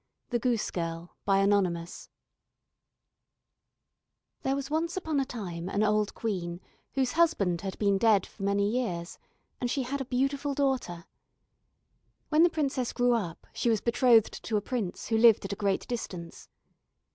[0.31, 2.09] THE GOOSE GIRL Anonymous
[4.41, 6.59] There was once upon a time an old Queen
[6.95, 9.19] whose husband had been dead for many years,
[9.59, 11.05] and she had a beautiful daughter.
[12.29, 15.55] When the princess grew up she was betrothed to a prince who lived at a
[15.55, 16.49] great distance.